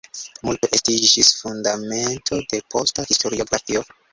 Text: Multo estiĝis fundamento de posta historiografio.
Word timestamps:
Multo 0.47 0.69
estiĝis 0.77 1.29
fundamento 1.43 2.41
de 2.55 2.63
posta 2.77 3.07
historiografio. 3.13 3.89